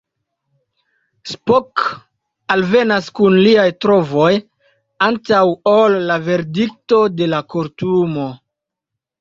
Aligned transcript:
Spock 1.31 1.83
alvenas 2.55 3.11
kun 3.21 3.37
liaj 3.41 3.67
trovoj 3.85 4.31
antaŭ 5.09 5.45
ol 5.75 5.99
la 6.09 6.19
verdikto 6.31 7.03
de 7.21 7.31
la 7.37 7.47
kortumo. 7.57 8.29